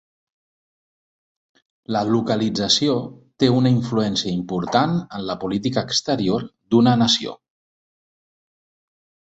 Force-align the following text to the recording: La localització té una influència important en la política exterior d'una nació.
La 1.95 2.01
localització 2.15 2.95
té 3.43 3.51
una 3.59 3.73
influència 3.75 4.33
important 4.41 4.97
en 5.19 5.29
la 5.29 5.37
política 5.45 5.87
exterior 5.91 6.51
d'una 6.75 6.97
nació. 7.05 7.41